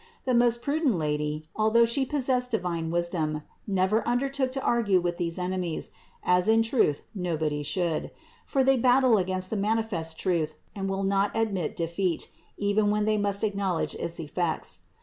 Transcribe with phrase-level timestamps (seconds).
[0.25, 5.37] The most prudent Lady, although She possessed divine wisdom, never undertook to argue with these
[5.37, 5.91] enemies,
[6.23, 8.09] as in truth nobody should;
[8.47, 13.05] for they battle against the mani fest truth and will not admit defeat, even when
[13.05, 14.79] they must acknowledge its effects.